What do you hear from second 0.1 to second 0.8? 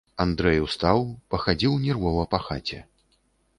Андрэй